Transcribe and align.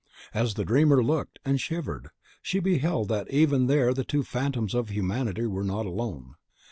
As 0.33 0.55
the 0.55 0.65
dreamer 0.65 1.03
looked, 1.03 1.37
and 1.45 1.61
shivered, 1.61 2.09
she 2.41 2.59
beheld 2.59 3.07
that 3.09 3.29
even 3.29 3.67
there 3.67 3.93
the 3.93 4.03
two 4.03 4.23
phantoms 4.23 4.73
of 4.73 4.89
humanity 4.89 5.45
were 5.45 5.63
not 5.63 5.85
alone. 5.85 6.33